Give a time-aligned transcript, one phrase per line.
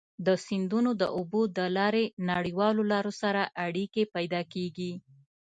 [0.25, 4.91] د سیندونو د اوبو له لارې نړیوالو لارو سره اړيکي پيدا کیږي.